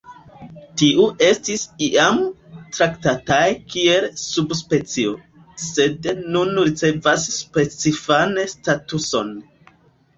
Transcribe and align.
Tiu 0.81 1.03
estis 1.25 1.65
iam 1.87 2.17
traktataj 2.79 3.45
kiel 3.75 4.09
subspecio, 4.23 5.15
sed 5.69 6.13
nun 6.35 6.61
ricevas 6.67 7.31
specifan 7.39 8.39
statuson. 8.59 9.35